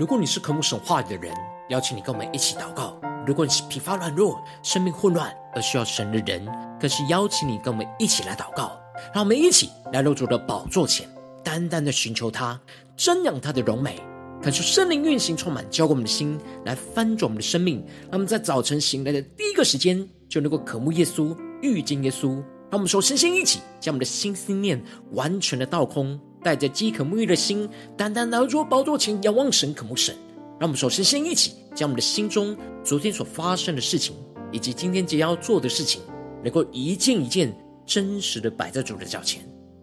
[0.00, 1.30] 如果你是渴慕神话语的人，
[1.68, 6.48] 邀请你跟我们一起祷告；如果你是疲乏软弱、生命混乱而需要神的人，
[6.80, 8.80] 更是邀请你跟我们一起来祷告。
[9.12, 11.06] 让我们一起来到主的宝座前，
[11.44, 12.58] 单单的寻求他，
[12.96, 14.00] 瞻仰他的荣美，
[14.40, 17.84] 感受圣灵运行充满，浇灌我们的心，来翻转我们的生命。
[18.04, 22.36] 让我们在早晨醒来的第一个时间，就能够渴慕耶稣、遇见耶稣。
[22.70, 30.14] 让我们说，身心一起，将我们的心思念完全的倒空，带着饥渴沐浴的心，单单来到宝座前，仰望神、渴慕神。
[30.58, 34.14] 让我们首先先一起，将我们的心中昨天所发生的事情，
[34.52, 36.02] 以及今天即将要做的事情，
[36.42, 37.54] 能够一件一件
[37.86, 39.42] 真实的摆在主的脚前。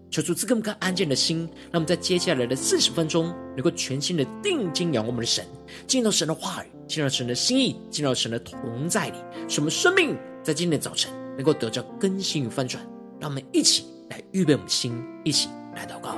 [0.10, 1.40] 求主赐给我们安静的心，
[1.72, 5.46] 让我们在接下来的四十分钟，能够全心的定睛仰望我们的神，
[5.86, 9.18] 进入到神的话语，进入到神的心意，进入到神的同在里，
[9.48, 11.12] 使我们生命在今天早晨。
[11.38, 12.84] 能够得到更新与翻转，
[13.20, 14.92] 让我们一起来预备我们的心，
[15.24, 16.18] 一起来祷告。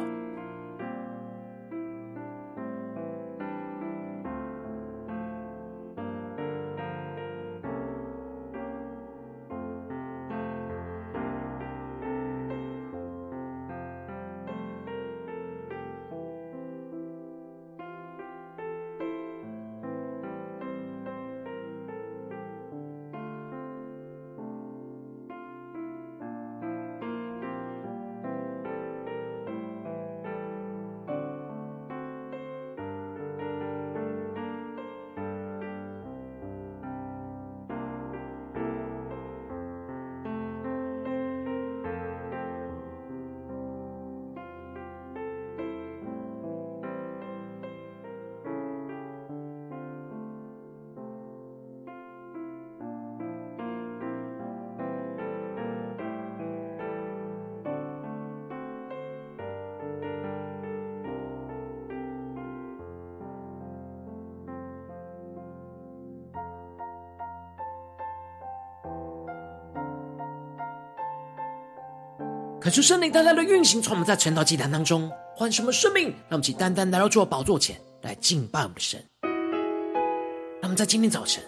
[72.69, 79.03] 恳求圣灵单单的运行，从我们在晨祷祭坛当中换什么生命，让我们起单单来到主的宝座前来敬拜我们的神。
[79.23, 81.43] 让我们在今天早晨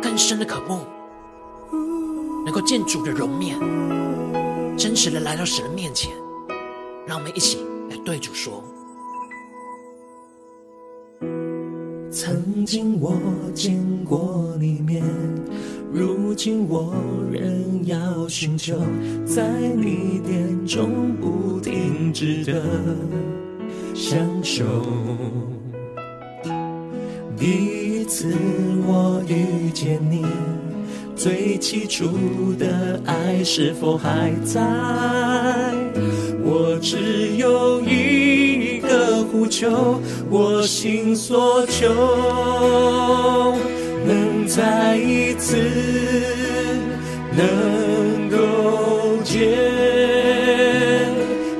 [0.00, 0.86] 更深的渴慕，
[2.46, 3.60] 能够见主的容面，
[4.78, 6.10] 真实的来到神的面前。
[7.06, 7.58] 让我们一起
[7.90, 8.64] 来对主说：
[12.14, 13.12] 曾经我
[13.54, 15.02] 见过你面。
[15.92, 16.94] 如今我
[17.32, 18.78] 仍要寻求，
[19.26, 19.42] 在
[19.76, 22.62] 你殿中不停止的
[23.94, 24.64] 享受。
[27.36, 28.32] 第一次
[28.86, 30.24] 我遇见你，
[31.16, 32.06] 最起初
[32.56, 34.62] 的爱是否还在？
[36.44, 38.33] 我只有一
[39.34, 40.00] 呼求，
[40.30, 41.88] 我心所求。
[44.06, 45.56] 能再一次
[47.32, 49.40] 能够见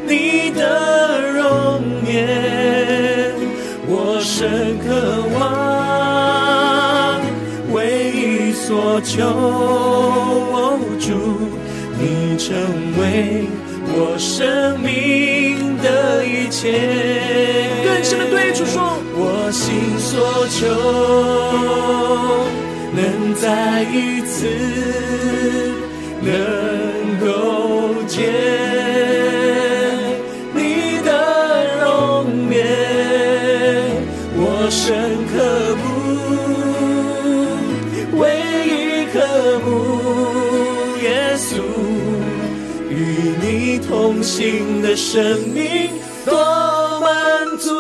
[0.07, 3.35] 你的容颜，
[3.89, 7.21] 我深渴望，
[7.73, 9.19] 唯一所求，
[11.01, 11.11] 主，
[11.99, 12.55] 你成
[13.01, 13.03] 为
[13.97, 15.44] 我生命
[15.85, 16.73] 的一切。
[17.85, 20.59] 更深的对主说，我心所求。
[22.97, 24.47] 能再一次
[26.23, 26.31] 能
[27.21, 27.27] 够
[28.07, 28.23] 见
[30.55, 30.59] 你
[31.05, 31.11] 的
[31.83, 31.85] 容
[32.51, 32.57] 颜，
[34.37, 34.41] 我
[34.71, 34.83] 深
[35.33, 35.35] 刻
[35.83, 35.85] 不
[38.19, 38.23] 唯
[38.69, 38.71] 一
[39.13, 39.15] 刻
[39.67, 39.69] 慕
[43.89, 45.91] 同行的生命
[46.25, 46.35] 多
[47.01, 47.71] 满足。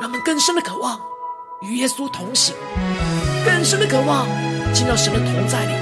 [0.00, 0.98] 让我们更深的渴望。
[1.62, 2.56] 与耶稣同行，
[3.44, 4.26] 更深的渴望
[4.74, 5.72] 进到神的同在里，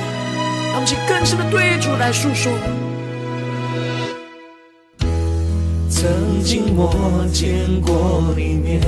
[0.66, 2.52] 让我们去更深的对主来诉说。
[5.88, 8.82] 曾经我见过你面，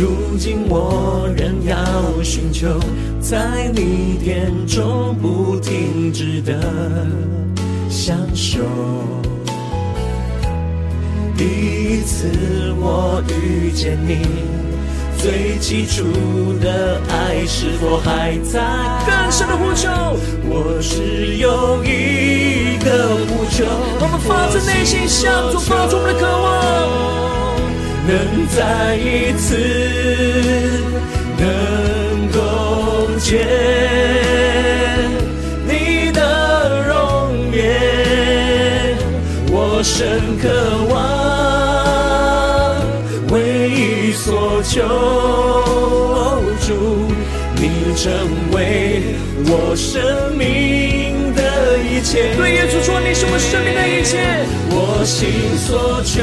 [0.00, 2.78] 如今我仍要寻求，
[3.20, 6.54] 在你殿中不停止的
[7.90, 8.60] 享受。
[11.36, 12.28] 第一次
[12.78, 14.20] 我遇见你。
[15.16, 16.04] 最基础
[16.60, 18.60] 的爱是否还在？
[19.04, 19.90] 更深的呼求，
[20.44, 23.64] 我只有一个呼求。
[24.00, 27.27] 我们发自内心向主发出我们的渴望，
[28.08, 28.16] 能
[28.48, 29.54] 再一次
[31.36, 33.46] 能够见
[35.66, 38.96] 你的容颜，
[39.52, 40.48] 我深渴
[40.88, 40.96] 望，
[43.30, 44.80] 唯一所求，
[46.66, 47.17] 祝。
[47.60, 48.12] 你成
[48.52, 49.16] 为
[49.46, 50.00] 我生
[50.36, 52.34] 命的一切。
[52.36, 56.22] 对，耶稣说你是我生命的一切，我心所求，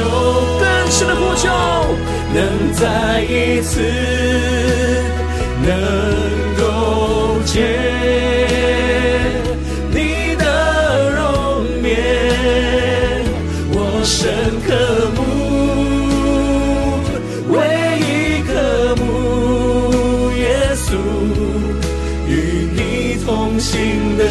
[0.58, 1.50] 更深的呼求，
[2.32, 3.82] 能再一次
[5.62, 5.70] 能
[6.56, 8.85] 够见。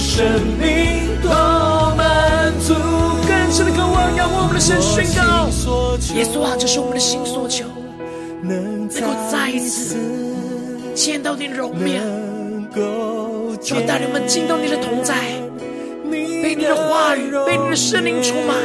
[0.06, 0.24] 生
[0.60, 1.31] 命多
[1.98, 2.74] 满足。
[3.28, 5.50] 更深的渴望，让我们的神宣告：
[6.16, 7.66] 耶稣啊，这是我们的心所求，
[8.42, 9.98] 能够再一次
[10.94, 12.04] 见到你的容面，
[13.62, 15.16] 就带领我们进到你的同在，
[16.12, 18.56] 被你的话语，被你的圣灵充满。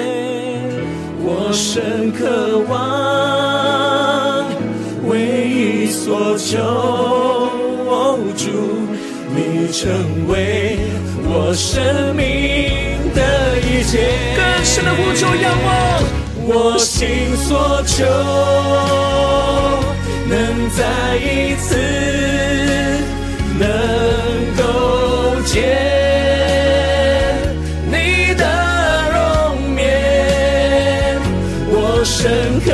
[1.23, 4.45] 我深渴望，
[5.09, 6.59] 唯一所求，
[8.37, 8.51] 主，
[9.35, 9.89] 你成
[10.29, 10.77] 为
[11.33, 12.25] 我生命
[13.15, 13.21] 的
[13.61, 13.99] 一切。
[14.37, 15.69] 更深的呼求仰望，
[16.45, 18.05] 我心所求，
[20.29, 20.81] 能再
[21.17, 21.69] 一次
[23.59, 23.63] 能
[24.57, 24.61] 够
[25.47, 25.55] 见
[27.87, 28.45] 你的
[29.15, 29.19] 容
[29.77, 29.87] 颜，
[31.71, 32.03] 我。
[32.05, 32.69] 深刻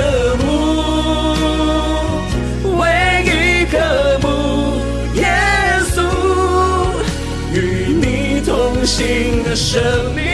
[8.86, 10.24] 新的生命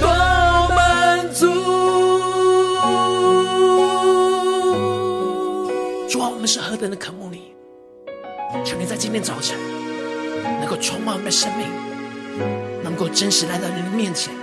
[0.00, 0.08] 多
[0.70, 1.46] 满足。
[6.10, 7.54] 主啊，我们是何等的渴慕你！
[8.64, 9.56] 求你在今天早晨
[10.60, 11.68] 能够充满我们的生命，
[12.82, 14.34] 能够真实来到你的面前，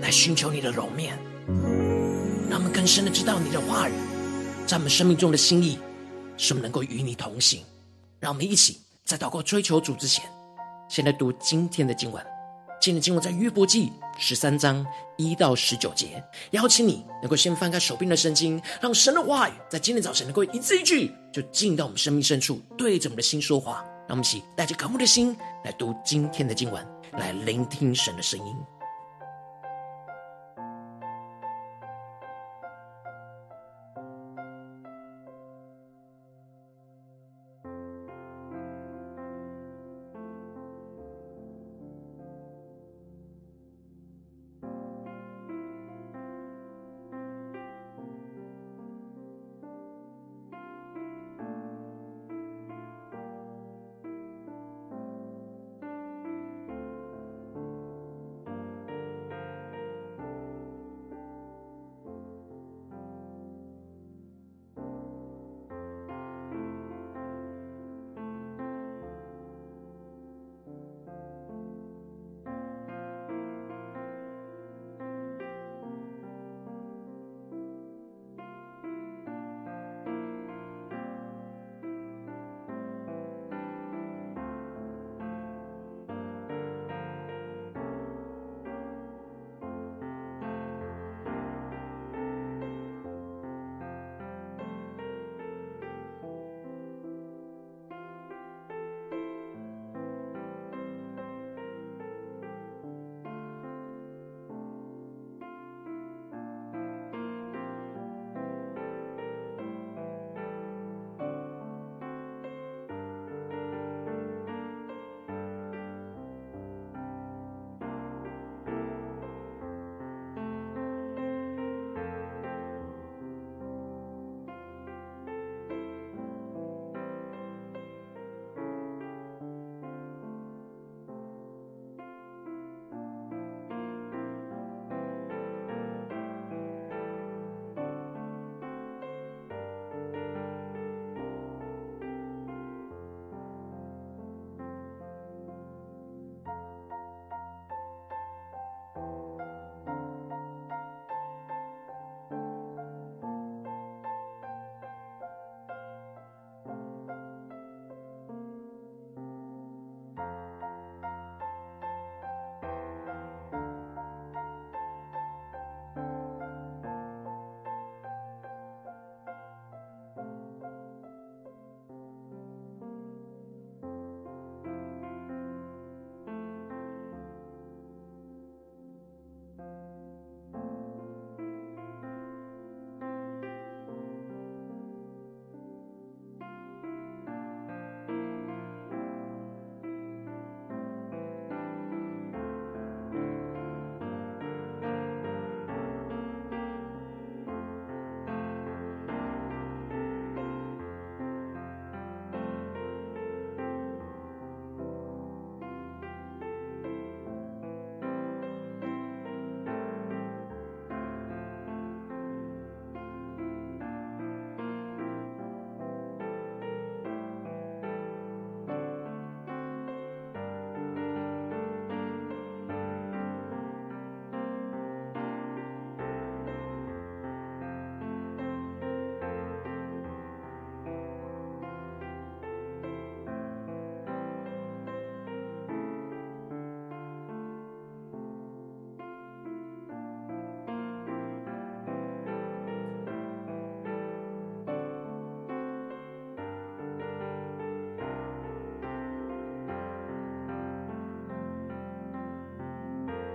[0.00, 1.18] 来寻求你的容面。
[2.48, 3.92] 让我们更深的知道你的话语，
[4.66, 5.78] 在我们生命中的心意，
[6.38, 7.62] 使我们能够与你同行。
[8.20, 10.24] 让我们一起在祷告追求主之前，
[10.88, 12.24] 先来读今天的经文。
[12.80, 14.86] 今天的经文在约伯记十三章
[15.16, 16.22] 一到十九节。
[16.50, 23.84] 邀请你能够先翻开手边的圣经，让神的话语在今天早晨能够一字一句，就进到我们生命深处，对着我们的心说话。
[24.06, 25.34] 让我们一起带着渴慕的心
[25.64, 28.54] 来读今天的经文，来聆听神的声音。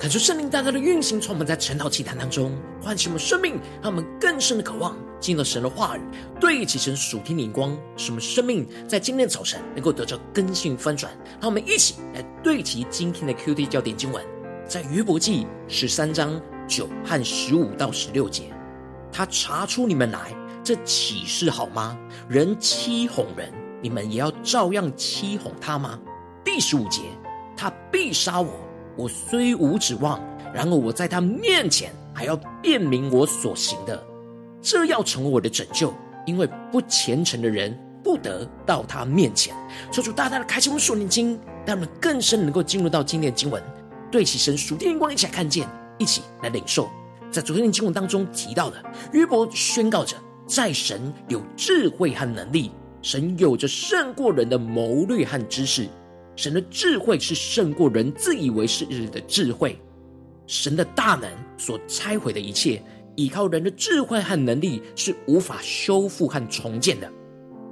[0.10, 2.52] 感受圣灵大大的运行，充满在晨祷祭坛当中，
[2.82, 6.02] 唤醒我们生命，让我们更深的渴望进入神的话语，
[6.40, 11.16] 对齐神属天的眼光，使我们生命在今天早晨能够得到更新翻转。
[11.40, 14.26] 让我们一起来对齐今天的 QD 焦点经文，
[14.68, 18.52] 在约伯记十三章九和十五到十六节，
[19.12, 21.96] 他查出你们来，这岂是好吗？
[22.28, 26.00] 人欺哄人，你们也要照样欺哄他吗？
[26.44, 27.04] 第十五节，
[27.56, 28.50] 他必杀我。
[29.00, 30.20] 我虽无指望，
[30.54, 34.04] 然而我在他面前还要辨明我所行的，
[34.62, 35.94] 这要成为我的拯救，
[36.26, 39.56] 因为不虔诚的人不得到他面前。
[39.90, 43.64] 求主大大的开启我们属灵经，让我们更深能够进入到今天的经文，
[44.12, 45.66] 对其神属天光，一起来看见，
[45.98, 46.90] 一起来领受。
[47.32, 52.70] 在昨天的经文当中提到的，约伯宣告着，在神有智慧和能力，
[53.02, 55.88] 神有着胜过人的谋略和知识。
[56.40, 59.78] 神的智慧是胜过人自以为是的智慧，
[60.48, 62.82] 神的大能所拆毁的一切，
[63.18, 67.12] 依靠人的智慧和能力是无法修复和重建的。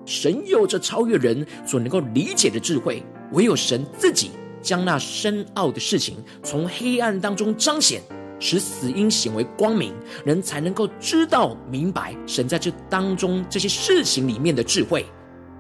[0.05, 4.31] 神有着超越人所能够理解的智慧，唯有神自己
[4.61, 8.01] 将那深奥的事情从黑暗当中彰显，
[8.37, 9.93] 使死因显为光明，
[10.25, 15.05] 人才能够知道明白神在这当中这些事情里面的智慧。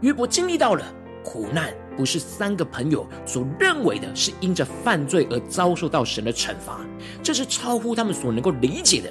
[0.01, 0.83] 约伯经历到了
[1.23, 1.73] 苦难。
[1.97, 6.85] 不是三个朋友所认为的，是因着犯罪而遭受到神的惩罚，
[7.23, 9.09] 这是超乎他们所能够理解的。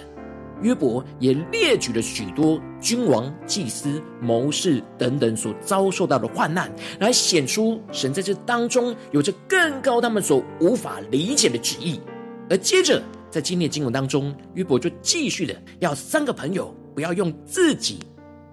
[0.62, 12.00] 约伯也列举了许多君王、祭司、谋士等等所遭受到的患难，来显出神在这当中有着更高他们所无法理解的旨意。
[12.49, 17.99] 而接着在今天的经文当中，约伯就继续的要三个朋友不要用自己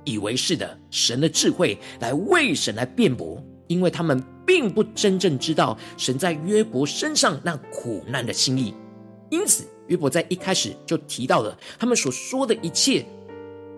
[0.04, 3.42] 以为是的神的智慧来为神来辩驳。
[3.74, 8.72] 因为他们并不真正知道神在约伯身上那苦难的心意，
[9.32, 13.04] 因此约伯在一开始就提到了他们所说的一切，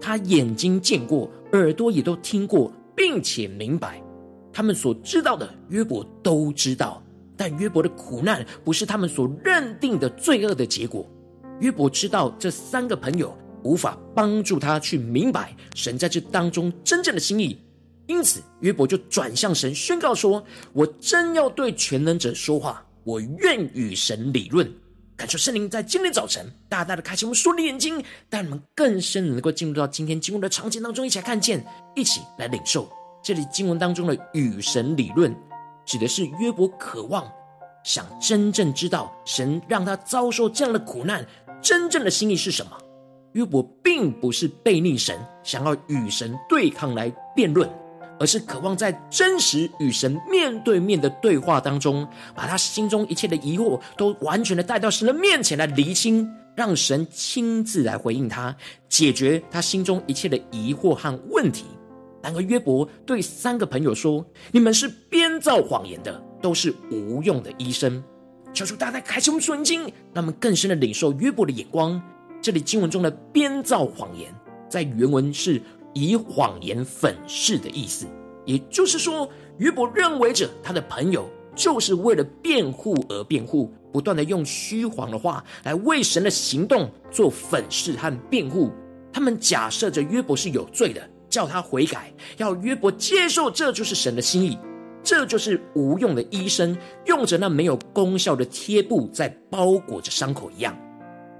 [0.01, 4.03] 他眼睛见过，耳朵也都听过，并且明白，
[4.51, 7.01] 他们所知道的约伯都知道，
[7.37, 11.09] 但约伯的苦难不是他们所认定的罪恶的结果。
[11.61, 13.33] 约伯知道这三个朋友
[13.63, 17.57] 无法帮助他去明白神在这当中真正的心意。
[18.07, 20.43] 因此，约伯就转向神宣告说
[20.73, 24.71] ：“我真要对全能者说话，我愿与神理论。”
[25.17, 32.87] 感谢圣灵在今天早晨大大的开启我们属灵眼睛，带我们更深能够进入到今天经文的场景当中，一起来看见，一起来领受。
[33.23, 35.33] 这里经文当中的“与神理论”，
[35.85, 37.25] 指的是约伯渴望
[37.83, 41.25] 想真正知道神让他遭受这样的苦难，
[41.61, 42.77] 真正的心意是什么。
[43.31, 47.69] 约伯并不是悖逆神，想要与神对抗来辩论。
[48.19, 58.55] 而是渴望在真实与神面对面的对话当中，把他心中一切的疑惑都完全的带到神的面前来厘清，让神亲自来回应他，
[58.87, 61.65] 解决他心中一切的疑惑和问题。
[62.23, 68.03] 然而约伯对三个朋友说：“你们是编造谎言的，都是无用的医生。”
[68.53, 69.81] 求主大大开启我们属灵经，
[70.13, 72.01] 让我们更深的领受约伯的眼光。
[72.41, 74.33] 这里经文中的编造谎言，
[74.69, 75.61] 在原文是。
[75.95, 78.05] 以谎言粉饰的意思，
[78.45, 88.71] 也就是说，约伯认为着他的朋友就是为了辩护而辩护，不断的用虚谎的话来为神的行动做粉饰和辩护。
[89.13, 94.59] 他们假设着约伯是有罪的，叫他悔改，要约伯接受，这就是神的心意。
[95.01, 100.77] 这就是无用的医生用着那没有功效的贴布在包裹着伤口一样。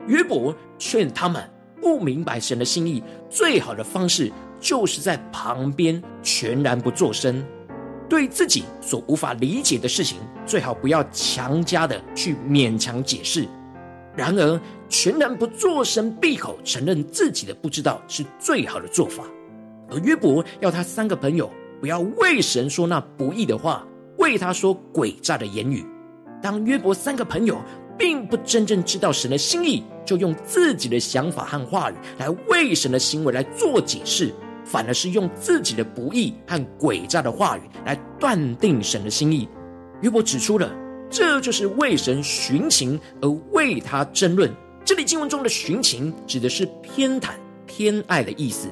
[0.08, 1.44] 约伯劝他们
[1.86, 4.32] 不明白神的心意，最好的方式。
[4.60, 7.46] 就是在旁边全然不作声，
[8.10, 13.48] 对自己所无法理解的事情，最好不要强加的去勉强解释。
[14.16, 19.24] 然而，全然不作声，闭口承认自己的不知道，是最好的做法。
[19.92, 23.86] 而约伯要他三个朋友不要为神说那不义的话，
[24.18, 25.86] 为他说诡诈的言语。
[26.42, 27.62] 当约伯三个朋友
[27.98, 34.34] 并不真正知道神的心意，就用自己的想法和话语来为神的行为来做解释。
[34.68, 39.48] 反而是用自己的不义和诡诈的话语来断定神的心意。
[40.02, 40.74] 约伯指出了，
[41.08, 44.52] 这就是为神寻情而为他争论。
[44.84, 47.34] 这里经文中的寻情指的是偏袒、
[47.68, 48.68] 偏爱的意思。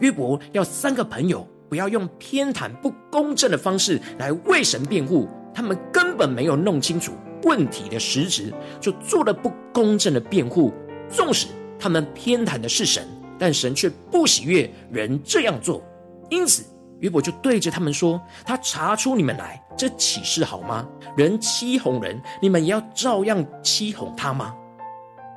[0.00, 7.12] 约伯要三个朋友不要用偏袒、不公正的方式来为神辩护，他们根本没有弄清楚
[7.42, 10.72] 问题的实质，就做了不公正的辩护。
[11.08, 11.46] 纵使
[11.78, 13.06] 他们偏袒的是神。
[13.38, 15.82] 但神却不喜悦人这样做，
[16.30, 16.64] 因此
[17.00, 20.88] 约伯就对着他们说：“他查出你们来，这岂是好吗？
[21.18, 24.54] 人欺哄人，你们也要照样欺哄他吗？”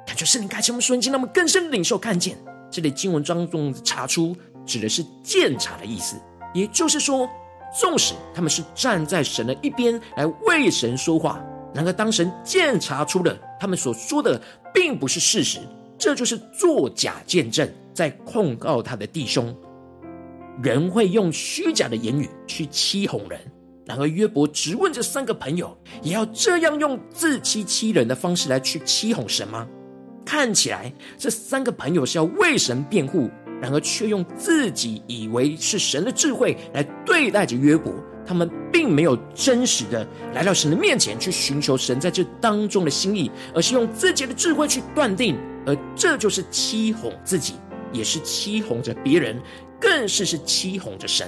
[0.08, 2.38] 感觉圣灵开启我们瞬间，让我们更深领受看见
[2.72, 4.34] 这里经文当中“查出”
[4.66, 6.16] 指的是鉴察的意思，
[6.54, 7.30] 也就是说，
[7.78, 14.42] 纵使他们是站在神的一边来为神说话，然而当神鉴察出了他们所说的
[14.74, 15.60] 并不是事实，
[15.98, 19.56] 这就是作假见证，在控告他的弟兄。
[20.62, 23.40] 人会用虚假的言语去欺哄人，
[23.86, 29.68] 然而约伯质问这三个朋友，也要这样用自欺欺人的方式来去欺哄神吗？
[30.26, 33.30] 看起来这三个朋友是要为神辩护，
[33.62, 37.94] 然而却用自己以为是神的智慧来对待着约伯。
[38.30, 47.56] 他们并没有真实的来到神的面前去寻求神在这当中的心意，而是用自己的智慧去断定，而这就是欺哄自己，
[47.92, 49.36] 也是欺哄着别人。
[49.80, 51.28] 更是是欺哄着神。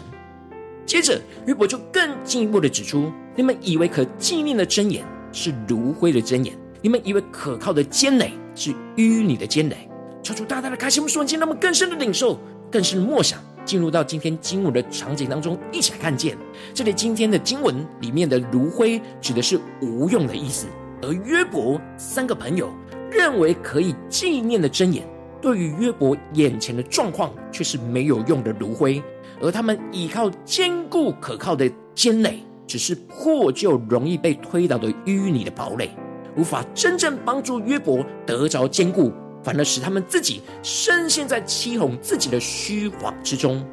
[0.86, 9.90] 接着约伯就更进一步的指出：你们以为可纪念的真言是炉灰的真言，你们以为可靠的坚垒是淤泥的坚垒。
[10.22, 16.38] 求主大大的开启我们双眼，让我们更深的领受，更深的默想，进入到今天经文的场景当中，一起来看见
[16.74, 20.67] 这里今天的经文里面的炉灰指的是无用的意思，
[21.02, 22.69] 而约伯三个朋友
[23.12, 25.04] 认为可以纪念的真言。
[25.41, 29.02] 对于约伯眼前的状况，却是没有用的炉灰；
[29.41, 35.89] 而他们依靠坚固可靠的坚垒，只是破旧容易被推倒的淤泥的堡垒，
[36.38, 39.12] 无法真正帮助约伯得着坚固，
[39.43, 43.65] 反而使他们自己深陷在欺哄自己的虚谎之中。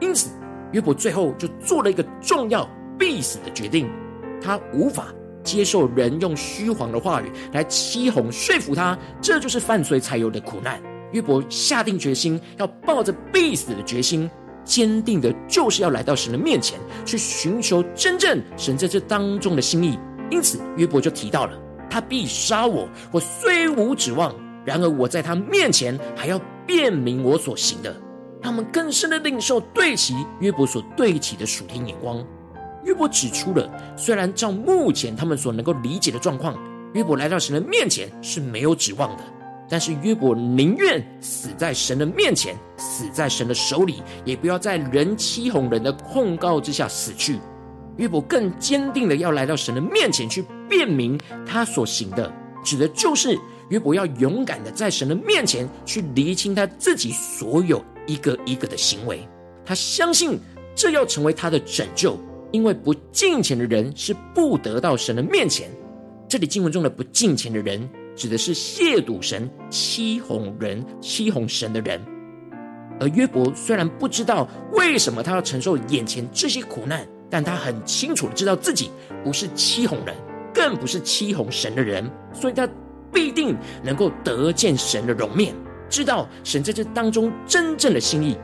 [0.00, 0.30] 因此，
[0.72, 3.88] 约伯最后就做了一个重要必死的决定，
[4.42, 5.06] 他无法
[5.42, 10.80] 接受人用虚谎的话语来欺哄说服他，这就是犯罪才有的苦难。
[11.12, 14.28] 约伯下定决心，要抱着必死的决心，
[14.64, 19.98] 坚定的就是要来到神的面前，去寻求真正神在这当中的心意。
[20.30, 21.52] 因此，约伯就提到了：
[21.88, 24.34] 他必杀我，我虽无指望，
[24.64, 27.94] 然而我在他面前还要辩明我所行的。
[28.42, 32.22] 他们更深的领受对齐约伯所对齐的属天眼光。
[32.84, 36.54] 约伯指出了，虽然照目前他们所能够理解的状况，
[36.92, 39.24] 约伯来到神的面前是没有指望的。
[39.66, 47.40] 但是约伯宁愿死在神的面前，死在神的手里，也不要在人欺哄人的控告之下死去。
[47.96, 52.30] 约伯更坚定的要来到神的面前去辩明他所行的，
[52.62, 53.38] 指的就是
[53.74, 59.26] 约伯要勇敢的在神的面前去厘清他自己所有一个一个的行为。
[59.66, 60.38] 他相信
[60.76, 62.16] 这要成为他的拯救，
[62.52, 65.68] 因为不敬虔的人是不得到神的面前。
[66.28, 67.88] 这里经文中的不敬虔的人。
[68.16, 72.00] 指的是亵渎神、欺哄人、欺哄神的人。
[73.00, 78.88] 而约伯虽然不知道为什么他要承受眼前这些苦难，但他很清楚的知道自己
[79.24, 80.14] 不是欺哄人，
[80.54, 82.68] 更不是欺哄神的人，所以他
[83.14, 85.54] 必定能够得见神的容面，
[85.88, 88.36] 知道神在这当中真正的心意。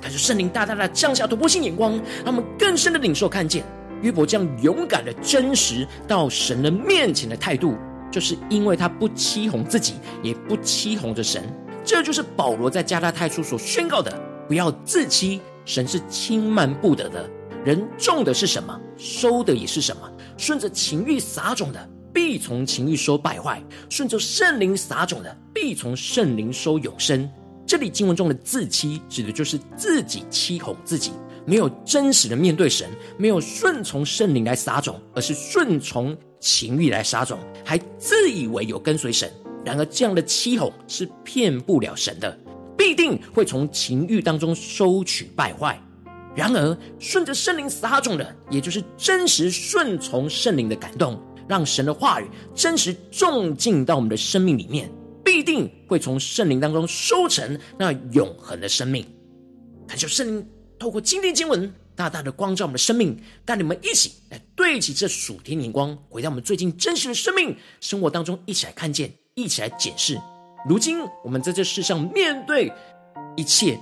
[0.00, 1.92] 他就圣灵大大的降下突破性眼光，
[2.24, 3.64] 让我们更深的领受看见
[4.02, 7.74] 约伯这样勇敢的真实到神的面前的态度。
[8.08, 11.42] 就是因为他不欺哄自己，也不欺哄着神，
[11.84, 14.10] 这就是保罗在加拉太书所宣告的：
[14.46, 17.28] 不要自欺，神是轻慢不得的。
[17.64, 20.02] 人种的是什么，收的也是什么。
[20.38, 27.30] 顺着情欲撒种的，必从情欲收败坏；顺着圣灵撒种的，必从圣灵收永生。
[27.66, 31.10] 这里经文中的自欺，指的就是自己欺哄自己，
[31.44, 36.16] 没有真实的面对神，没有顺从圣灵来撒种，而是顺从。
[36.38, 39.30] 情欲来撒种，还自以为有跟随神，
[39.64, 42.38] 然而这样的欺哄是骗不了神的，
[42.76, 45.78] 必定会从情欲当中收取败坏。
[46.34, 54.90] 然而顺着圣灵撒种的，也就是真实顺从圣灵的感动，让神的话语真实种进到我们的生命里面，
[55.24, 59.06] 必定会从圣灵当中收成那永恒的生命。
[59.86, 61.72] 恳求圣灵透过今天经文。
[61.96, 70.20] 大大的光照我们的生命，带你们一起来对齐这属天眼光，回到我们最近真实的生命生活当中，一起来看见，一起来检视。
[70.68, 72.70] 如今我们在这世上面对
[73.34, 73.80] 一切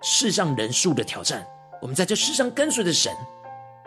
[0.00, 1.44] 世上人数的挑战，
[1.82, 3.12] 我们在这世上跟随着神，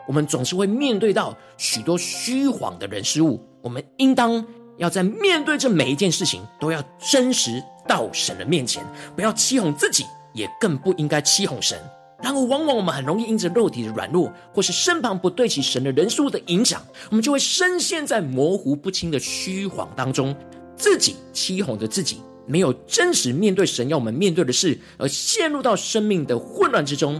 [0.07, 3.43] 我们总是会面对到许多虚谎的人事物。
[3.61, 4.45] 我们应当
[4.77, 8.83] 要在面对这每一件事情，都要真实到神的面前，
[9.15, 11.77] 不要欺哄自己，也更不应该欺哄神。
[12.23, 20.35] 然而，往往我们很容易因着肉体的软弱，或是身旁不对齐神的人数的影响，我们就会深陷在模糊不清的虚谎当中，
[20.75, 27.19] 自己欺哄着自己，没有真实面对神要我们面对的事，而陷入到生命的混乱之中。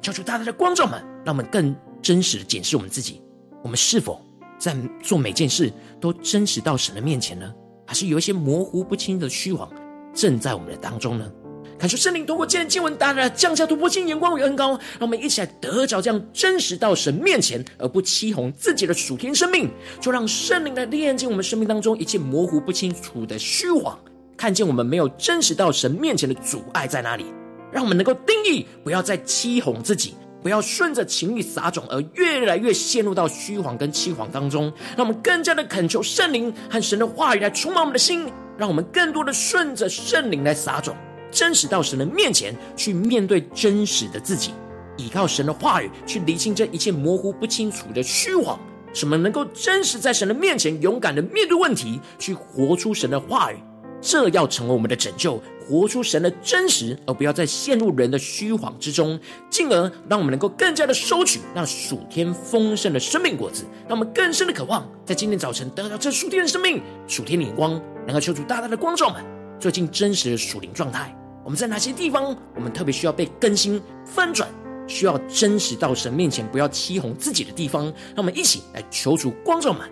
[0.00, 3.20] 求主大大的光照们，让我们更真实的检视我们自己，
[3.62, 4.20] 我们是否
[4.58, 7.52] 在做每件事都真实到神的面前呢？
[7.86, 9.70] 还是有一些模糊不清的虚谎
[10.14, 11.30] 正在我们的当中呢？
[11.78, 19.70] 看出圣灵通过今天经文，大大降下突破性眼光与恩膏，让我们一起来得着这样真实到神面前，而不欺哄自己的属天生命。
[20.00, 23.96] 就让圣灵来炼净我们生命当中一切模糊不清楚的虚谎，
[24.36, 27.26] 看见我们没有真实到神面前的阻碍在哪里，
[27.70, 34.72] 让我们能够定义，不要再欺哄自己，不要顺着情欲撒种，而越来越陷入到虚谎跟欺谎当中。
[34.96, 40.94] 让我们更加的恳求圣灵和神的话语来充满我们的心，让我们更多的顺着圣灵来撒种。
[41.30, 44.52] 真实到神的面前去面对真实的自己，
[44.96, 48.58] 依靠神的话语去厘清这一切模糊不清楚的虚谎，
[48.94, 53.56] 什么能够真实在神的面前勇敢的面对问题，去活出神的话语。
[54.00, 69.22] 这要成为我们的拯救，活出神的真实，而不要再陷入人的虚谎之中，进而让我们能够更加的收取那属天丰盛的生命果子，让我们更深的渴望在今天早晨得到这属天的生命、属天的眼光，能够求主大大的光照们
[69.60, 71.14] 最近真实的属灵状态。
[71.44, 74.48] 我们在哪些地方，我们特别需要被更新翻转，
[74.86, 79.82] 需要真实到神面前，不要欺哄自己的地方，让我们一起来求主光照们。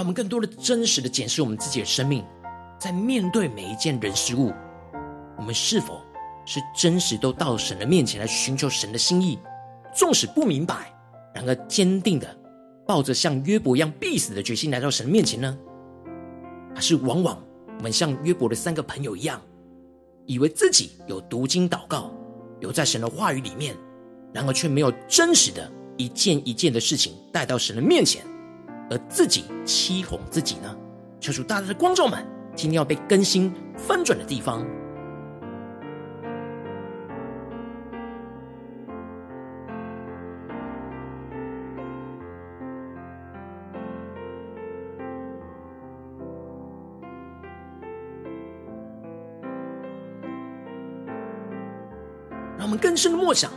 [0.00, 2.24] 让我们更多的真实的检视我们自己的生命，
[2.78, 4.50] 在面对每一件人事物，
[5.36, 6.00] 我们是否
[6.46, 9.38] 是真实都到神的面前来寻求神的心意？
[9.94, 10.90] 纵使不明白，
[11.34, 12.34] 然而坚定的
[12.86, 15.54] 抱着像约伯一样必死的决心来到神的面前呢？
[16.74, 17.38] 还是往往
[17.76, 19.38] 我们像约伯的三个朋友一样，
[20.24, 22.10] 以为自己有读经祷告，
[22.60, 23.76] 有在神的话语里面，
[24.32, 28.24] 然而却没有真实的一件一件的事情带到神的面前？
[28.90, 30.76] 而自己欺哄自己呢？
[31.20, 32.26] 求主大大的光照们，
[32.56, 34.66] 今天要被更新翻转的地方。
[52.58, 53.50] 让我们更深的默想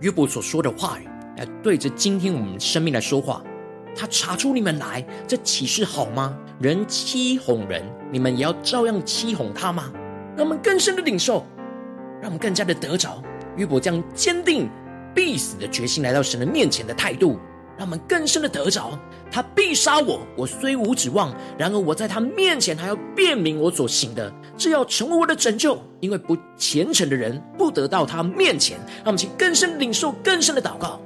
[0.00, 3.42] 约伯所说的话语，来对着今天我们生命来说话。
[3.94, 6.36] 他查出你们来，这岂是好吗？
[6.60, 9.92] 人欺哄人，你们也要照样欺哄他吗？
[10.36, 11.46] 让我们更深的领受，
[12.20, 13.22] 让我们更加的得着
[13.56, 14.68] 约伯这样坚定
[15.14, 17.38] 必死的决心来到神的面前的态度，
[17.76, 18.98] 让我们更深的得着
[19.30, 28.76] 他必杀我，我虽无指望，然而我在他面前还要辨明我所行的，这要成为我的拯救，因为不虔诚的人不得到他面前。
[28.78, 31.00] 让我们请更深领受更深的祷告。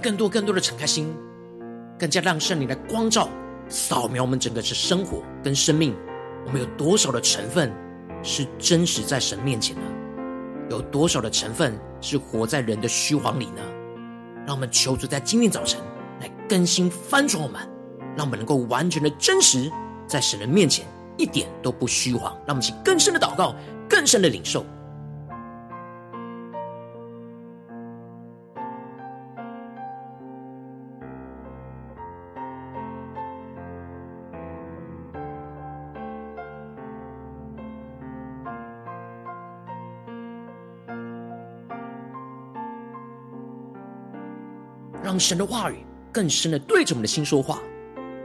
[0.00, 1.14] 更多更多的敞开心，
[1.98, 3.28] 更加让圣灵来光照、
[3.68, 5.94] 扫描我们整个的生活跟生命。
[6.46, 7.70] 我们有多少的成分
[8.22, 9.82] 是真实在神面前呢？
[10.70, 13.60] 有多少的成分是活在人的虚谎里呢？
[14.46, 15.78] 让我们求主在今天早晨
[16.20, 17.60] 来更新翻转我们，
[18.16, 19.70] 让我们能够完全的真实
[20.06, 20.86] 在神的面前，
[21.18, 22.32] 一点都不虚谎。
[22.46, 23.54] 让我们去更深的祷告，
[23.88, 24.64] 更深的领受。
[45.20, 45.76] 神的话语
[46.10, 47.60] 更深的对着我们的心说话，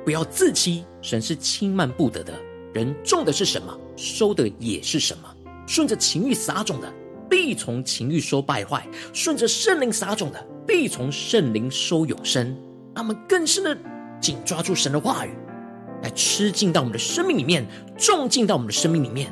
[0.05, 0.86] 不要自欺。
[1.01, 2.34] 神是轻慢不得的，
[2.73, 5.31] 人种的是什么，收的也是什么。
[5.67, 6.91] 顺着情欲撒种的，
[7.29, 8.81] 必从情欲收败坏；
[9.13, 12.55] 顺着圣灵撒种的，必从圣灵收永生。
[12.95, 13.77] 让我们更深的
[14.19, 15.36] 紧抓住神的话语，
[16.01, 19.31] 来吃进到我们的生命里面，种进到我们的生命里面，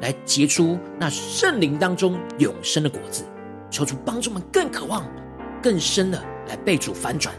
[0.00, 3.24] 来结出那圣灵当中永生的果子。
[3.70, 5.04] 求主帮助我们更渴望、
[5.62, 6.22] 更深的。
[6.48, 7.34] 来被主反转，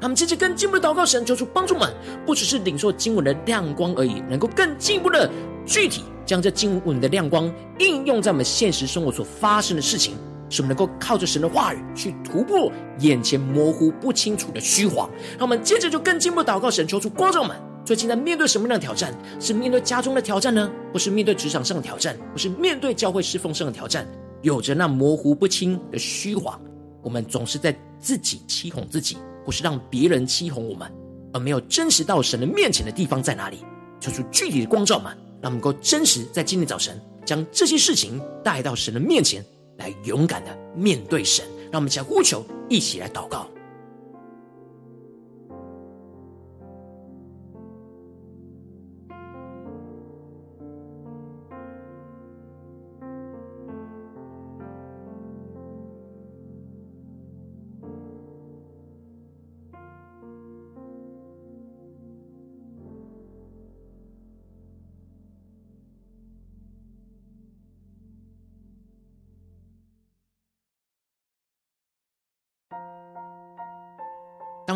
[0.00, 1.90] 他们接着更进一步的祷告，神求主帮助们，
[2.26, 5.30] 不只是领受经文的亮光而已，能够更进一步的
[5.64, 10.14] 具体将这经文的亮光应用在我们现实生活所发生的事情，
[10.50, 15.08] 使我们能够靠着神的话语去突破眼前模糊不清楚的虚谎。
[15.38, 17.56] 让我们接着就更进一步祷告，神求主光照们。
[17.84, 19.14] 最近在面对什么样的挑战？
[19.40, 20.70] 是面对家中的挑战呢？
[20.92, 22.14] 不是面对职场上的挑战？
[22.32, 24.06] 不是面对教会侍奉上的挑战？
[24.42, 26.60] 有着那模糊不清的虚谎，
[27.02, 30.90] 我们总是在自己欺哄自己，或是让别人欺哄我们，
[31.32, 33.58] 而没有真实到神的面前的地方在哪里？
[34.00, 39.44] 求出具体的光照嘛，让我们能够真实在今天早晨将这些事情带到神的面前，
[39.76, 41.44] 来勇敢的面对神。
[41.70, 43.46] 让我们一起呼求，一起来祷告。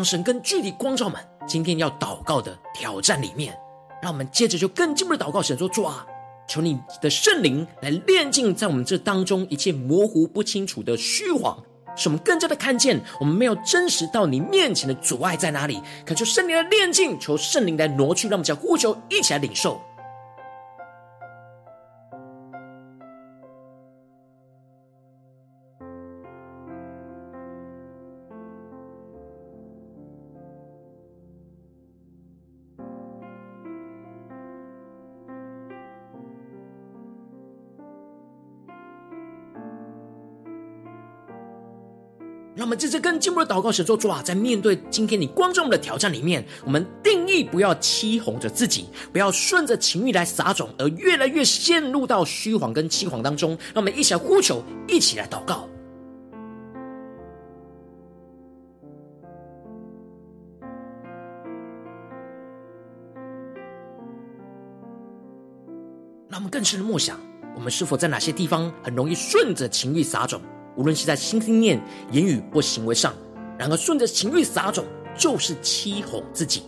[0.03, 3.57] 神跟距离光照们今天要祷告的挑战里面，
[4.01, 6.05] 让我们接着就更进一步的祷告神说：主啊，
[6.47, 11.57] 求你的圣灵来炼净在我们这当中一切模糊不清楚的虚谎，
[11.95, 15.81] 使我们更加的看见我们没有真实到你面前的阻碍在哪里。
[16.05, 19.81] 恳求圣灵的炼净，求圣灵来挪去，让我们将呼求一起来领受。
[42.55, 53.57] 让我们这次更进一步的祷告，神说：主啊，在面对今天你观众们的挑战里面，我们定义不要欺哄着自己，不要顺着情欲来撒种，而越来越陷入到虚谎跟欺谎当中。
[53.73, 55.67] 让我们一起来呼求，一起来祷告。
[66.29, 67.19] 让我们更深的默想，
[67.55, 70.39] 我们是否在哪些地方很容易顺着情欲撒种？
[70.75, 71.81] 无论是在心心念、
[72.11, 73.13] 言语或行为上，
[73.57, 74.85] 然而顺着情欲撒种，
[75.17, 76.63] 就是欺哄自己。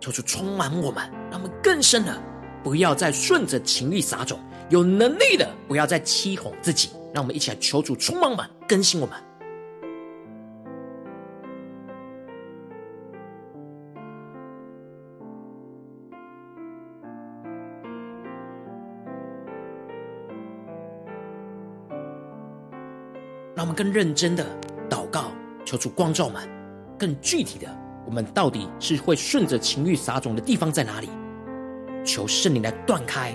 [0.00, 2.22] 求主充满我们，让我们更深的，
[2.62, 4.38] 不要再顺着情欲撒种，
[4.70, 6.90] 有能力的不要再欺哄自己。
[7.12, 9.27] 让我们一起来求主充满我们，更新我们。
[23.78, 24.44] 更认真的
[24.90, 25.30] 祷告，
[25.64, 26.42] 求主光照们，
[26.98, 27.68] 更具体的，
[28.04, 31.08] 我们到底是会顺着情欲撒种的地方在哪里？
[32.04, 33.32] 求圣灵来断开、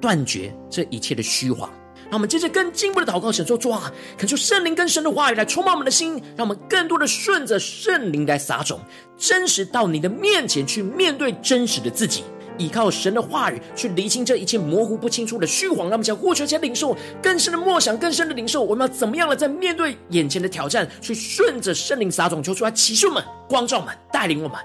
[0.00, 1.70] 断绝这一切的虚谎。
[2.10, 8.80] 让我们接着更进一步的祷告，神说：主啊，恳求圣灵跟神的话语来充满我们的心，让我们更多的顺着圣灵来撒种，
[9.16, 12.24] 真实到你的面前去面对真实的自己。
[12.58, 18.62] 依靠神的话语去厘清这一切模糊不清楚的虚谎，让我们将呼求加领受更深的默想，更深的领受。
[18.62, 24.58] 我们要怎么样的在面对眼前的挑战，去顺着圣灵撒种，求出来启示们、光照们、带领我们。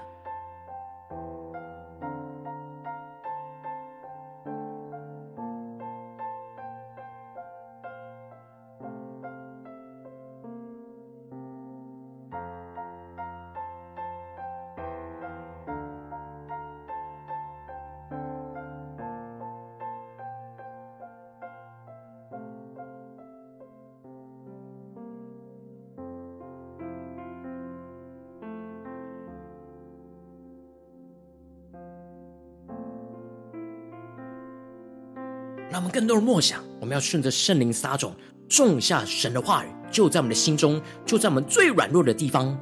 [36.02, 38.12] 更多的默想，我们要顺着圣灵撒种，
[38.48, 42.58] 种下神的话语，就在我们的心中，就在我们最软弱的地方，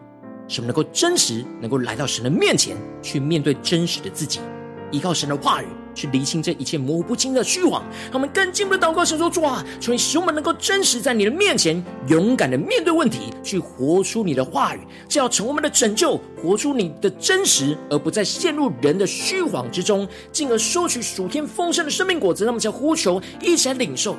[0.47, 4.41] 使我们能够真实，能够来到神的面前，去面对真实的自己，
[4.91, 5.67] 依靠神的话语。
[5.95, 22.45] 去厘清这一切模糊不清的虚谎，让我们更进一步的祷告，神说：主啊，求你使我们能够真实在你的面前，勇敢的面对问题，去活出你的话语，这要成我们的拯救，活出你的真实，而不再陷入人的虚谎之中，进而收取属天丰盛的生命果子。
[22.45, 24.17] 让我们将呼求，一起来领受。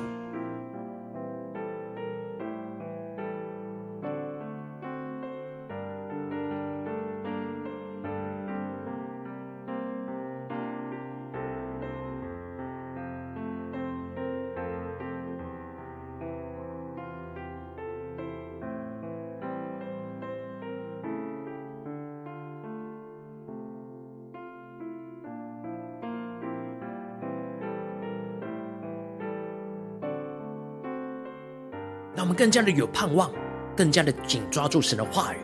[32.42, 33.30] 更加的有盼望，
[33.76, 35.36] 更加的紧抓住神的话语。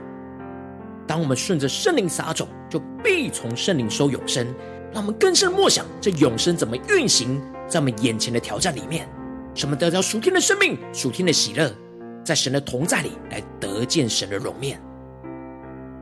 [1.07, 4.45] 当我们顺着圣灵撒种，就必从圣灵收永生。
[4.93, 9.09] 让我们更深默想这永生怎么运行在我们眼前的挑战里面，
[9.55, 11.73] 什么得到属天的生命、属天的喜乐，
[12.25, 14.81] 在神的同在里来得见神的荣面。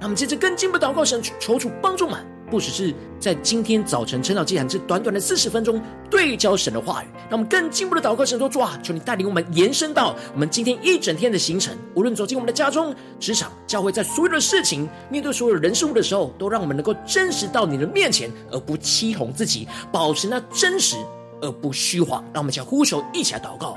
[0.00, 2.24] 让我们接着更进一步祷告神，求主帮助们。
[2.50, 11.76] 不只是在今天早晨晨祷祭坛这短短的四十分钟对焦神的话语，让我们更进一步的祷告神说：主啊，求你带领我们延伸到我们今天一整天的行程。
[11.94, 20.96] 无论走进我们的家中、职场、教会，在所有的事情、面对所有人事物的时候，都让我们能够真实到你的面前，而不欺哄自己，保持那真实
[21.40, 22.22] 而不虚谎。
[22.32, 23.76] 让我们一起呼求，一起来祷告。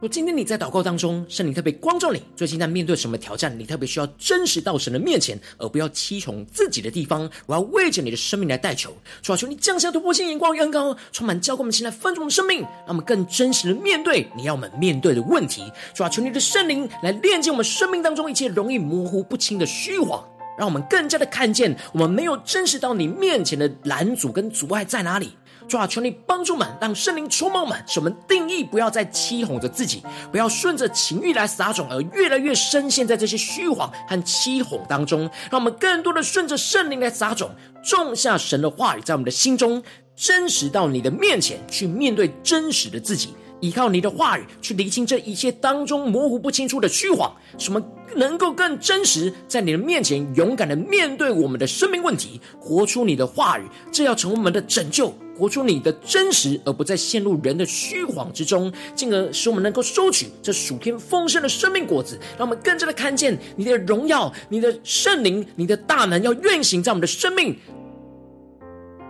[0.00, 3.54] 若今天你在祷告当中，圣灵特别光照你，最近在面对什么挑战？
[3.58, 7.30] 你特别需要真实到神的面前，而不要欺从自己的地方。
[7.44, 15.70] 我要为着你的生命来代求，主啊，求你降下突破性眼光与恩膏，充满教灌我们，现在分足我们生命，让我们更真实的面对你要我们面对的问题。
[15.92, 20.24] 主啊，求你的圣灵来炼净我们生命当中一切容易模糊不清的虚谎，
[20.56, 25.32] 让我们更加的看见我们没有真实到你面前的拦阻跟阻碍在哪里。
[25.70, 30.02] 主啊，求你帮助们，让圣灵充满们，使我们定义不要再欺哄着自己，
[30.32, 35.20] 不要顺着情欲来撒种，而越来越深陷在这些虚谎和欺哄当中。
[35.48, 37.48] 让我们更多的顺着圣灵来撒种，
[37.84, 39.80] 种下神的话语在我们的心中，
[40.16, 43.32] 真实到你的面前去面对真实的自己。
[43.60, 47.84] 依靠你的话语去厘清这一切当中模糊不清楚的虚谎，使我们
[48.16, 67.56] 能够更真实在你的面前勇敢的面对我们的生命问题，活出你的话语，这要成为我们的拯救，活出你的真实，而不再陷入人的虚谎之中，进而使我们能够收取这属天丰盛的生命果子，让我们更加的看见你的荣耀、你的圣灵、你的大能要运行在我们的生命、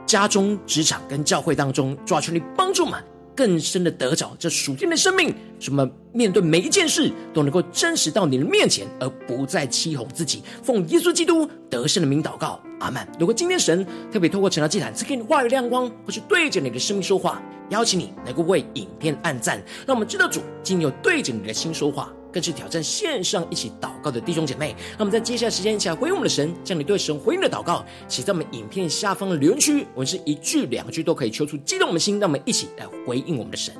[0.06, 3.02] 家中、职场跟教会当中，抓住你帮助们。
[3.36, 10.42] 更深的得着这属天的生命，什么面对每一件事都能够真实到你的面前，而不再欺哄自己。
[10.62, 13.06] 奉耶稣基督得胜的名祷告，阿曼。
[13.18, 22.12] 如果今天神特别透过成了祭坛赐给你话语亮光，或是对着你的生命说话，邀请你能够为影片按赞，让我们知道主今天有对着你的心说话。
[22.32, 33.74] 更是挑战线上一起祷告的弟兄姐妹，那我们在接下来时间一起来回应我们的神，将你对神回应的祷告写在我们影片下方的留言区，我们是一句两句都可以，求出激动我们的心，让我们一起来回应我们的神。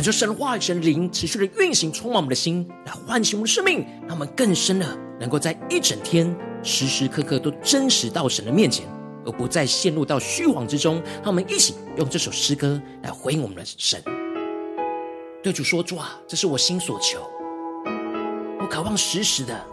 [0.00, 8.86] 感受神的话语、神灵持续的运行，充满我们的心，来唤醒我们的生命，让我们更深的能够在一整天、时时刻刻都真实到神的面前，
[9.26, 11.02] 而不再陷入到虚妄之中。
[11.16, 14.02] 让我们一起用这首诗歌来回应我们的神，
[15.42, 17.20] 对主说：“主啊，这是我心所求，
[18.58, 19.66] 我渴望时时的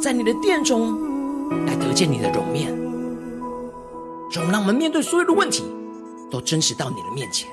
[0.00, 0.96] 在你的殿中
[1.66, 2.72] 来得见你的容面。
[4.30, 5.64] 主，让我们面对所有的问题，
[6.30, 7.48] 都真实到你的面前。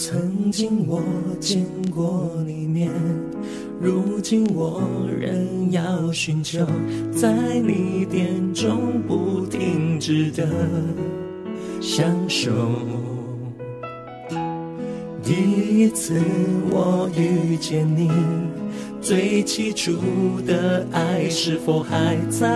[0.00, 1.02] 曾经我
[1.40, 2.88] 见过你面，
[3.80, 4.80] 如今我
[5.20, 6.64] 仍要寻求，
[7.12, 10.46] 在你殿中不停止的
[11.80, 12.52] 享受。
[15.20, 16.22] 第一次
[16.70, 18.08] 我遇见你，
[19.00, 19.94] 最起初
[20.46, 22.46] 的爱是否还在？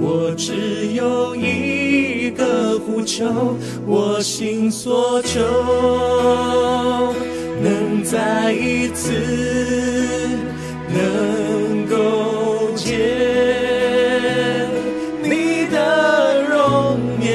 [0.00, 1.77] 我只有一
[2.38, 3.26] 个呼求，
[3.84, 5.40] 我心所求，
[7.60, 9.12] 能再一次
[10.94, 12.86] 能够见
[15.24, 17.26] 你的容颜，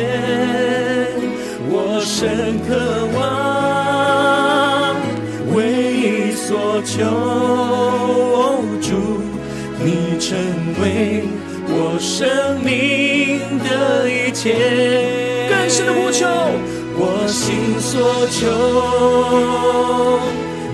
[1.70, 2.72] 我深渴
[3.18, 3.22] 望，
[5.54, 5.60] 唯
[5.93, 7.04] 一所求，
[8.82, 8.88] 主，
[9.84, 10.32] 你成
[10.82, 10.84] 为
[11.68, 12.22] 我生
[12.64, 12.72] 命
[13.60, 13.70] 的
[14.10, 14.12] 一
[14.44, 16.28] 切，更深的呼求，
[16.98, 18.44] 我心所求，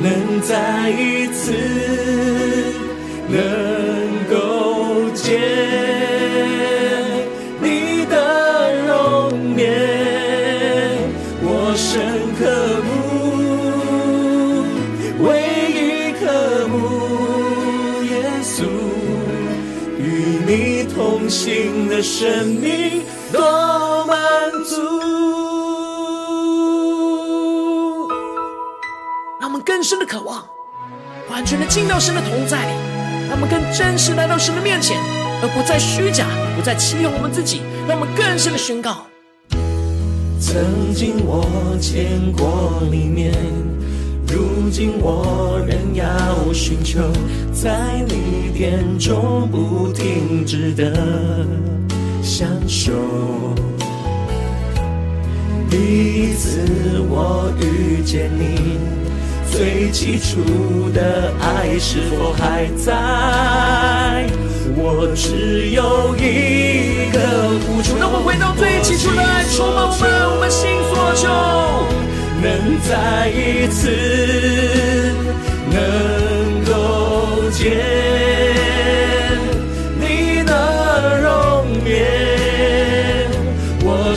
[0.01, 1.53] 能再一次
[3.27, 3.37] 能
[4.27, 5.39] 够见
[7.61, 8.15] 你的
[8.87, 8.89] 容
[9.55, 9.61] 颜，
[11.43, 11.47] 我
[11.77, 12.01] 深
[12.39, 12.41] 刻
[12.87, 12.89] 慕，
[15.27, 15.27] 唯
[15.69, 15.77] 一
[16.19, 16.25] 渴
[16.69, 16.73] 慕
[18.01, 18.11] 耶
[18.41, 18.65] 稣。
[20.01, 20.01] 与
[20.47, 20.49] 你
[20.95, 23.03] 同行的生命
[23.39, 24.17] 多满
[24.65, 24.75] 足。
[29.39, 30.43] 让我们更深的渴望，
[31.29, 32.73] 完全的进到神的同在里，
[33.29, 34.97] 让我们更真实来到神的面前，
[35.41, 36.25] 而不再虚假，
[36.57, 37.61] 不再欺哄我们自己。
[37.87, 39.05] 让我们更深的宣告：
[40.41, 41.45] 曾经我
[41.79, 43.33] 见过你面，
[44.27, 46.05] 如今我仍要
[46.53, 46.99] 寻求，
[47.53, 50.93] 在你殿中不停止的
[52.39, 52.93] 享受。
[55.69, 58.79] 第一次我遇见你，
[59.51, 64.25] 最起初的爱是否还在？
[64.77, 67.19] 我只有一个
[67.67, 71.27] 呼求，让我回到最起初的爱，充满我们，我们心所求，
[72.41, 73.91] 能再一次
[75.73, 75.75] 能
[76.63, 78.78] 够见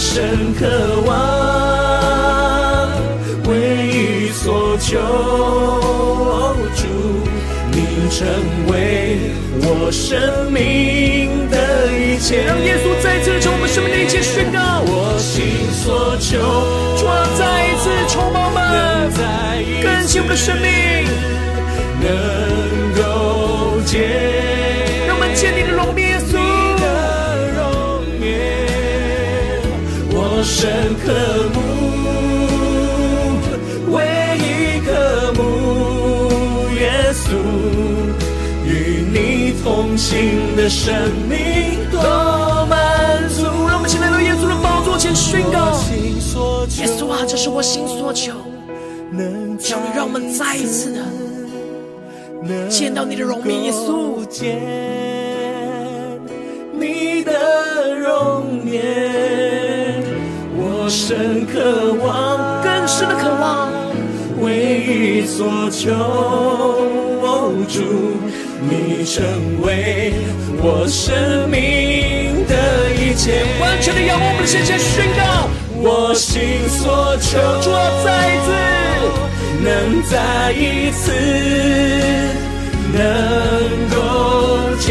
[0.04, 0.66] 深渴
[1.06, 1.12] 望，
[3.48, 3.54] 唯
[3.86, 4.98] 一所求，
[6.76, 6.82] 主，
[7.70, 7.76] 你
[8.10, 8.26] 成
[8.66, 9.30] 为
[9.62, 11.56] 我生命的
[11.92, 12.42] 一切。
[12.44, 16.36] 让耶稣再次从我们生命的一切宣告，我心所求，
[16.98, 18.58] 主啊，再一次充满我们，
[19.82, 21.06] 更新我们的生命，
[22.02, 22.10] 能
[23.00, 24.02] 够见，
[25.06, 25.94] 让我们见你的容
[30.62, 30.70] 深
[31.04, 31.10] 刻
[31.54, 31.58] 慕，
[33.90, 33.98] 唯
[34.38, 35.42] 一渴慕
[36.78, 37.34] 耶稣，
[38.64, 40.94] 与你同行的生
[41.28, 42.00] 命多
[42.70, 43.42] 满足。
[43.66, 45.72] 让我们一起来到耶稣的宝座前宣告：
[46.78, 48.32] 耶稣啊，这是我心所求，
[49.58, 51.00] 求你让我们再一次的
[52.68, 54.60] 见到你的容面，耶稣，见
[56.72, 59.31] 你的容颜，我
[61.04, 63.72] 深渴望，更深的渴望，
[64.40, 64.54] 唯
[64.86, 65.90] 一所求，
[67.68, 67.82] 主，
[68.60, 69.24] 你成
[69.62, 70.12] 为
[70.62, 72.54] 我生命的
[72.94, 75.20] 一切，完全的仰望我们的神，宣告
[75.74, 78.52] 我心所求，主啊，再一次。
[79.64, 79.68] 能
[80.04, 81.12] 再一次
[82.92, 83.00] 能
[83.90, 83.96] 够
[84.78, 84.90] 见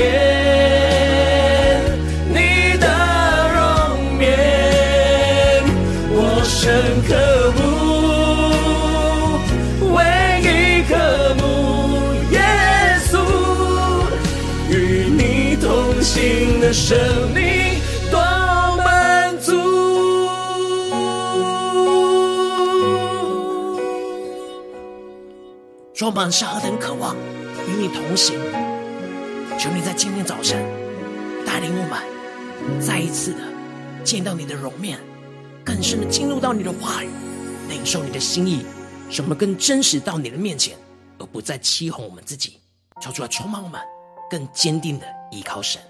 [7.01, 7.15] 深刻
[7.57, 7.61] 慕，
[9.95, 10.03] 唯
[10.41, 10.95] 一渴
[11.39, 11.41] 慕
[12.31, 12.39] 耶
[13.09, 13.17] 稣，
[14.69, 14.73] 与
[15.09, 16.97] 你同行的生
[17.33, 17.81] 命
[18.11, 18.19] 多
[18.77, 19.51] 满足。
[25.93, 27.15] 主，我们是何等渴望
[27.67, 28.37] 与你同行，
[29.57, 30.63] 求你在今天早晨
[31.45, 31.99] 带领我们
[32.79, 33.39] 再一次的
[34.03, 34.99] 见到你的容面，
[35.81, 37.09] 更深的进入到你的话语，
[37.67, 38.63] 领受你的心意，
[39.09, 40.77] 什么更真实到你的面前，
[41.17, 42.59] 而不再欺哄我们自己。
[43.01, 43.81] 求主来充满我们，
[44.29, 45.81] 更坚定的依靠神。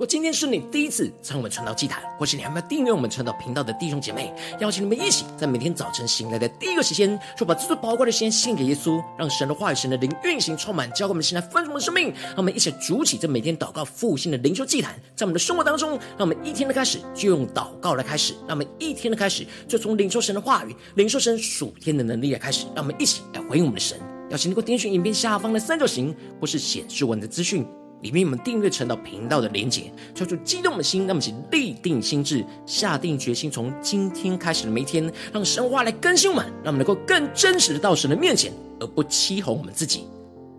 [0.00, 12.14] 我今天是你第一次参与我们传道祭坛，或是你还没有订阅我们传道频道的弟兄姐妹，邀请你们一起在每天早晨醒来的第一个时间，就把这最宝贵的时间献给耶稣，让神的话语、神的灵运行充满，教给我们现在丰盛的生命。
[12.28, 23.98] 让我们一起筑起这每天祷告复兴的灵修祭坛，在我们的生活当中，让我们一天的开始就用祷告来开始，让我们一天的开始就从领受神的话语、领受神属天的能力来开始，让我们一起来回应我们的神。
[24.30, 27.66] 邀请你能够点选影片下方的三角形，或是显示文的资讯。
[28.02, 40.06] 里面我们订阅成道频道的连结，叫做激动的心，那么请立定心志，下定决心，从今天开始的每一天，让神话来更新我们，让我们能够更真实的到神的面前，而不欺哄我们自己，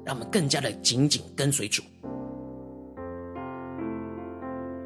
[0.05, 1.81] 让我们更加的紧紧跟随主。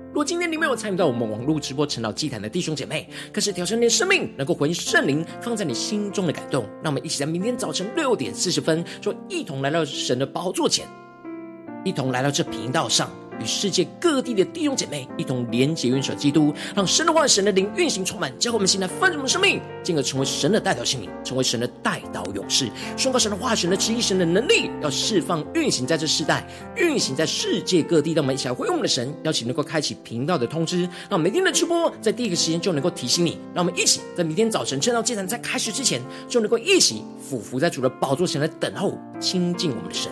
[0.10, 10.88] 如果今天你没有参与到我们网络直播成道祭坛的弟兄姐妹，更是挑战你的生命，能够回应圣灵放在你心中的感动，让我们一起在明天早晨六点四十分，就一同来到神的宝座前。
[11.86, 22.68] 一同来到这频道上，与世界各地的弟兄姐妹一同连结、元首基督，让神的话、神的灵运行充满，教会我们现在丰盛的生命，进而成为神的代祷性命，成为神的代祷勇士，
[22.98, 26.44] 宣告神的话、神的旨意、神的能力，要释放、运行在这世代，
[26.76, 28.14] 运行在世界各地。
[28.14, 33.38] 让我们一起来回应我们的神，邀请能够开启频道的通知，让每天的直播在第一个时间就能够提醒你。
[33.54, 40.12] 让我们一起在明天早晨正道祭坛在开始之前，就能够一起俯伏在主的宝座前来等候亲近我们的神。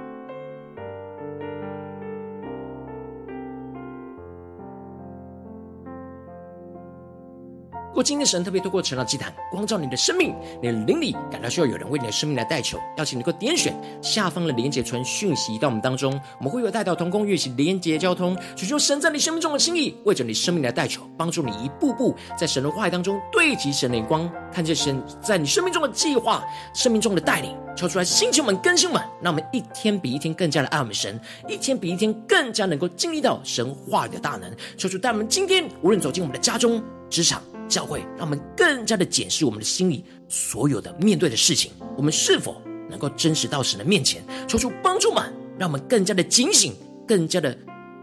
[7.91, 12.01] 如果今天神特别透过晨祷祭坛光照你的生命，你的灵里感到需要有人为你。
[12.01, 25.45] 的生命来代求，邀请你能够点选下方的连结传讯息到我们当中，我们会有带到同工运行连结交通，寻求神在你生命中的心意，为着你生命来代求，帮助你一步步在神的话语当中对齐神的眼光，看见神在你。
[25.45, 36.81] 生命中的计划、生命中的带领，求出来星球们更新们，让我们一天比一天更加的爱我们神，一天比一天更加能够经历到神话语的大能，求主带我们今天无论走进我们的家中、
[37.11, 37.43] 职场。
[37.71, 46.73] 教会让我们更加的检视我们的心里所有的面对的事情，我们是否能够真实到神的面前，求求帮助们，让我们更加的警醒，
[47.07, 47.57] 更加的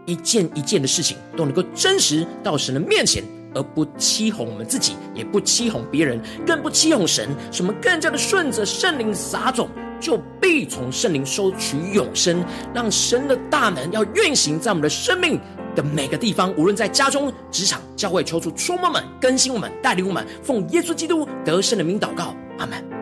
[0.07, 3.23] 一件一件的事情都能够真实到神的面前，
[3.53, 9.69] 而不欺哄我们自己，也不欺哄别人，更不欺哄神，什么更加的顺着圣灵撒种，
[9.99, 12.43] 就必从圣灵收取永生，
[12.73, 15.39] 让神的大能要运行在我们的生命
[15.75, 22.98] 的每个地方，无论在家中、职场、教会，求主触摸们、更新我们、带领我们，奉耶稣基督得胜的名祷告，阿门。